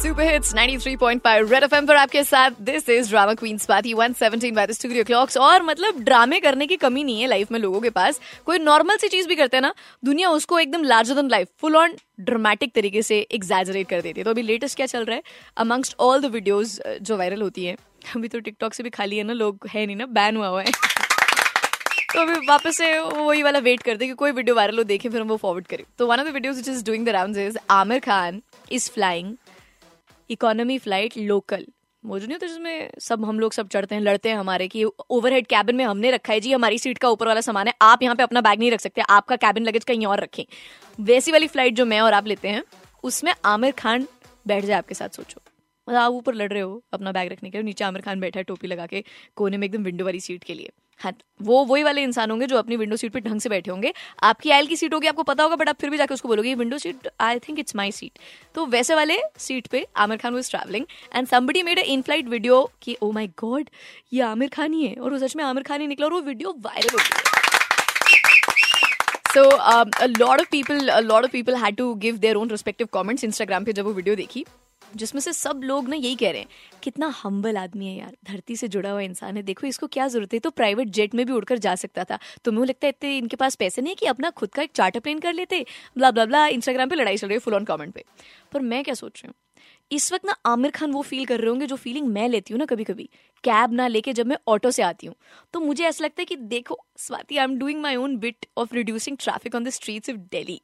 [0.00, 2.50] Super hits 93.5 red FM पर आपके साथ.
[2.60, 6.76] This is drama queens party 117 by the studio clocks और मतलब ड्रामे करने की
[6.76, 8.20] कमी नहीं है लाइफ में लोगों के पास.
[8.46, 9.72] कोई नॉर्मल सी चीज़ भी करते हैं ना,
[10.04, 14.24] दुनिया उसको एकदम larger than life full on dramatic तरीके से एग्जैजरेट कर देती है.
[14.24, 15.22] तो अभी लेटेस्ट क्या चल रहा है?
[15.56, 17.76] अमंगस्ट ऑल द वीडियोज़ जो वायरल होती है,
[18.16, 20.62] अभी तो टिकटॉक से भी खाली है ना, लोग है नहीं ना बैन हुआ हुआ
[20.62, 20.72] है.
[22.14, 25.20] तो अभी वापस से वही वाला वेट करते कि कोई वीडियो वायरल हो, देखे, फिर
[25.20, 25.84] हम वो फॉरवर्ड करें.
[25.98, 28.42] तो one of the videos which is doing the rounds is Aamir Khan
[28.72, 29.34] is flying
[30.30, 31.66] economy flight local
[32.04, 35.46] जो नहीं होता जिसमें सब हम लोग सब चढ़ते हैं, लड़ते हैं हमारे कि ओवरहेड
[35.46, 38.16] कैबिन में हमने रखा है जी, हमारी सीट का ऊपर वाला सामान है, आप यहाँ
[38.16, 40.44] पे अपना बैग नहीं रख सकते, आपका कैबिन लगेज कहीं और रखें।
[41.00, 42.62] वैसी वाली फ़्लाइट जो मैं और आप लेते हैं,
[43.04, 44.06] उसमें आमिर खान
[44.46, 45.40] बैठ जाए आपके साथ, सोचो।
[45.88, 48.40] मतलब आप ऊपर लड़ रहे हो अपना बैग रखने के लिए, नीचे आमिर खान बैठा
[48.40, 49.04] है टोपी लगा के
[49.36, 50.70] कोने में एकदम विंडो वाली सीट के लिए।
[51.00, 53.92] हाँ वो, वही वाले इंसान होंगे जो अपनी विंडो सीट पे ढंग से बैठे होंगे।
[54.22, 56.54] आपकी आयल की सीट होगी, आपको पता होगा बट आप फिर भी जाके उसको बोलोगे
[56.54, 58.18] window seat I think it's my seat
[58.54, 62.28] तो वैसे वाले सीट पे Aamir Khan was travelling and somebody made a in flight
[62.28, 63.70] video कि ओ माई गॉड
[64.12, 66.54] ये आमिर खान ही है। और सच में आमिर खान ही निकला और वो वीडियो
[66.60, 67.28] वायरल हो गई
[69.34, 69.42] so
[70.08, 73.72] lot of people lot of people had to give their own respective comments Instagram पे
[73.72, 74.44] जब वो वीडियो देखी।
[74.96, 76.48] जिसमें से सब लोग ना यही कह रहे हैं,
[76.82, 80.34] कितना हम्बल आदमी है यार, धरती से जुड़ा हुआ इंसान है। देखो, इसको क्या ज़रूरत
[80.34, 80.38] है?
[80.40, 83.54] तो प्राइवेट जेट में भी उड़कर जा सकता था। तुम्हें लगता है इतने, इनके पास
[83.54, 85.64] पैसे नहीं है कि अपना खुद का एक चार्टर प्लेन कर लेते?
[85.96, 88.04] ब्ला ब्ला ब्ला इंस्टाग्राम पे लड़ाई चल रही है फुल ऑन कमेंट पे।
[88.52, 89.34] पर मैं क्या सोच रही हूँ?
[89.90, 92.58] इस वक्त ना आमिर खान वो फील कर रहे होंगे जो फीलिंग मैं लेती हूँ
[92.58, 93.08] ना कभी कभी
[93.44, 95.14] कैब ना लेके जब मैं ऑटो से आती हूँ।
[95.54, 98.74] तो मुझे ऐसा लगता है कि देखो, Swati I am doing my own bit of
[98.74, 100.60] reducing traffic on the streets of Delhi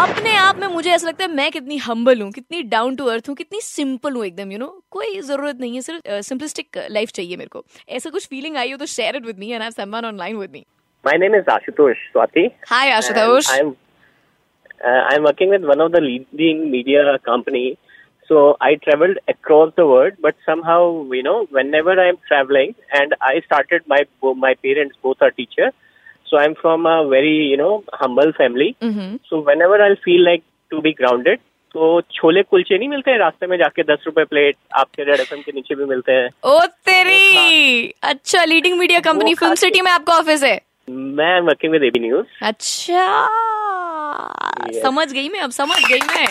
[0.00, 3.28] अपने आप में मुझे ऐसा लगता है मैं कितनी हम्बल हूँ कितनी डाउन टू अर्थ
[3.28, 7.08] हूँ कितनी सिंपल हूँ एकदम यू नो कोई ज़रूरत नहीं है सिर्फ़ uh, सिंपलिस्टिक लाइफ
[7.08, 9.62] uh, चाहिए मेरे को। ऐसा कुछ फीलिंग आई हो तो share it with me and
[9.62, 10.64] I am online with me
[11.04, 13.74] my name is Ashutosh Swati hi Ashutosh I am
[14.86, 17.64] I am working with one of the leading media company
[18.30, 23.14] so I travelled across the world but somehow you know whenever I am travelling and
[23.22, 24.04] I started my
[24.36, 25.72] my parents both are teachers
[26.30, 28.66] So I'm from a very you know humble family.
[28.82, 29.14] Mm-hmm.
[29.28, 31.38] So whenever I'll feel like to be grounded,
[31.74, 35.34] तो छोले कुलचे नहीं मिलते हैं रास्ते में जाके दस रुपए plate आपके रेड एफ़
[35.34, 37.94] के नीचे भी मिलते हैं। ओ तेरी!
[38.12, 40.60] अच्छा leading media company film city में आपका ऑफ़िस है?
[40.90, 43.04] मैं वर्किंग विद एबी न्यूज़ अच्छा।
[44.82, 46.26] समझ गई मैं अब समझ गई मैं।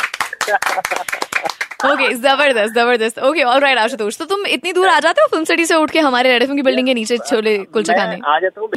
[1.91, 4.17] ओके ज़बरदस्त ज़बरदस्त। Okay all right Ashutosh.
[4.17, 6.61] तो तुम इतनी दूर आ जाते हो फ़िल्म सिटी से उठ के हमारे रेड की
[6.61, 8.19] बिल्डिंग के नीचे छोले कुलचे खाने?
[8.25, 8.69] आ जाता हूँ।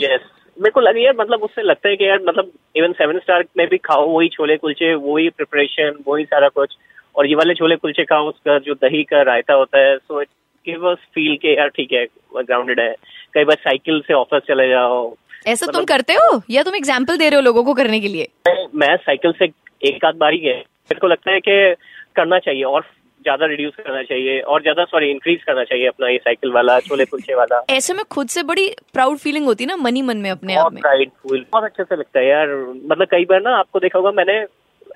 [0.56, 3.66] मेरे को लगी है मतलब उससे लगता है कि यार मतलब इवन सेवन स्टार में
[3.68, 6.76] भी खाओ वही छोले कुलचे वही प्रिपरेशन वही सारा कुछ।
[7.16, 10.28] और ये वाले छोले कुलचे खाओ उसका जो दही का रायता होता है so it
[10.66, 12.04] give us feel के यार ठीक है
[12.36, 12.94] ग्राउंडेड है।
[13.34, 15.14] कई बार साइकिल से ऑफ़िस चले जाओ।
[15.46, 16.42] ऐसा तुम करते हो?
[16.50, 18.28] या तुम एग्ज़ाम्पल दे रहे हो लोगों को करने के लिए?
[18.48, 19.50] मैं, मैं साइकिल से
[19.84, 21.74] एक आध बार ही गए मेरे को लगता है कि
[22.16, 22.84] करना चाहिए। और
[23.22, 27.04] ज़्यादा रिड्यूस करना चाहिए और ज़्यादा सॉरी इंक्रीज करना चाहिए अपना ये साइकिल वाला छोले
[27.04, 30.30] कुलचे वाला। ऐसे में खुद से बड़ी प्राउड फीलिंग होती है ना मनी मन में
[30.30, 32.48] अपने आप में। प्राइड फील बहुत अच्छे से लगता है यार।
[32.84, 34.38] मतलब कई बार ना आपको देखा होगा मैंने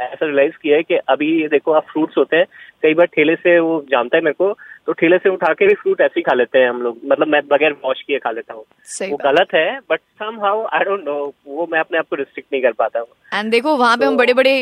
[0.01, 2.47] ऐसा रियलाइज़ किया है कि अभी देखो आप फ्रूट्स होते हैं
[2.83, 4.53] कई बार ठेले से वो जानता है मेरे को
[4.87, 7.29] तो ठेले से उठा के भी फ्रूट ऐसे ही खा लेते हैं हम लोग। मतलब
[7.29, 8.65] मैं बगैर वॉश किए खा लेता हूँ।
[9.11, 10.01] वो गलत है but
[10.41, 11.15] somehow I don't know
[11.47, 14.17] वो मैं अपने आप को रिस्ट्रिक्ट नहीं कर पाता हूँ। एंड देखो वहाँ पे हम
[14.17, 14.53] बड़े बड़े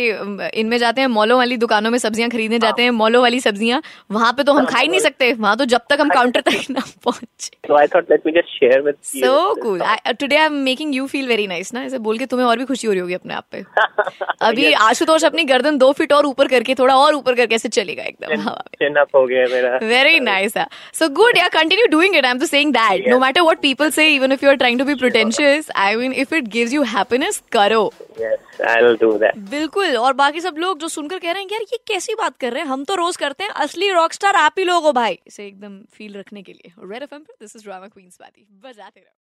[0.54, 4.32] इनमें जाते हैं मॉलों वाली दुकानों में सब्ज़ियाँ खरीदने जाते हैं मॉलों वाली सब्ज़ियाँ वहाँ
[4.32, 6.82] पे तो हम खा ही नहीं सकते। वहाँ तो जब तक हम काउंटर तक ना
[7.04, 9.82] पहुँचे। तो I thought let me just share with so cool
[10.20, 11.82] today I am making you feel very nice ना?
[11.82, 13.62] ऐसे बोल के तुम्हें और भी खुशी हो रही होगी अपने आप पे।
[14.42, 18.02] अभी आशुतोष अपनी गर्दन दो फीट और ऊपर करके थोड़ा और ऊपर करके ऐसे चलेगा
[18.04, 18.62] एकदम हवा
[20.18, 20.56] हो Very nice.
[20.56, 20.66] Yeah.
[20.92, 21.36] So good.
[21.36, 22.24] Yeah, continue doing it.
[22.24, 23.06] I'm just saying that.
[23.06, 26.32] No matter what people say, even if you're trying to be pretentious, I mean, if
[26.32, 27.82] it gives you happiness, करो.
[28.18, 29.38] Yes, I'll do that.
[29.50, 32.52] बिल्कुल और बाकी सब लोग जो सुनकर कह रहे हैं यार ये कैसी बात कर
[32.52, 35.46] रहे हैं हम तो रोज करते हैं असली रॉकस्टार आप ही लोग हो भाई इसे
[35.46, 39.14] एकदम फील रखने के लिए रेड एफएम पे दिस इज़ ड्रामा क्वींस बाती बजाते रहो